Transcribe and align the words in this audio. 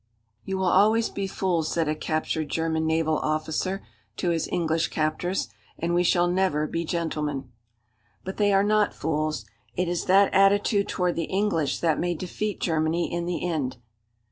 "You 0.43 0.57
will 0.57 0.65
always 0.65 1.09
be 1.09 1.27
fools," 1.27 1.71
said 1.71 1.87
a 1.87 1.93
captured 1.93 2.49
German 2.49 2.87
naval 2.87 3.19
officer 3.19 3.85
to 4.17 4.31
his 4.31 4.47
English 4.47 4.87
captors, 4.87 5.47
"and 5.77 5.93
we 5.93 6.01
shall 6.03 6.27
never 6.27 6.65
be 6.65 6.83
gentlemen!" 6.83 7.51
But 8.23 8.37
they 8.37 8.51
are 8.51 8.63
not 8.63 8.95
fools. 8.95 9.45
It 9.75 9.87
is 9.87 10.05
that 10.05 10.33
attitude 10.33 10.87
toward 10.87 11.15
the 11.17 11.25
English 11.25 11.81
that 11.81 11.99
may 11.99 12.15
defeat 12.15 12.59
Germany 12.59 13.13
in 13.13 13.27
the 13.27 13.47
end. 13.47 13.77